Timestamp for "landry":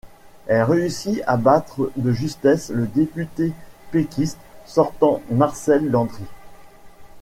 5.91-6.23